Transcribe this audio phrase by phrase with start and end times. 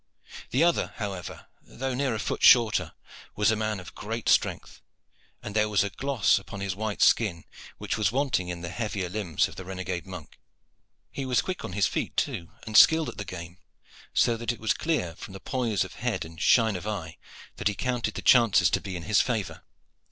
[0.49, 2.93] The other, however, though near a foot shorter,
[3.35, 4.81] was a man of great strength;
[5.43, 7.43] and there was a gloss upon his white skin
[7.77, 10.39] which was wanting in the heavier limbs of the renegade monk.
[11.11, 13.59] He was quick on his feet, too, and skilled at the game;
[14.11, 17.17] so that it was clear, from the poise of head and shine of eye,
[17.57, 19.61] that he counted the chances to be in his favor.